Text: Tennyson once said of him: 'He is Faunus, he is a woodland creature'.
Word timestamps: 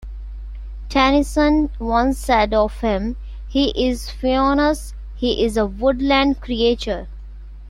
Tennyson 0.89 1.69
once 1.77 2.17
said 2.17 2.55
of 2.55 2.79
him: 2.81 3.17
'He 3.47 3.69
is 3.87 4.09
Faunus, 4.09 4.95
he 5.13 5.45
is 5.45 5.57
a 5.57 5.67
woodland 5.67 6.41
creature'. 6.41 7.07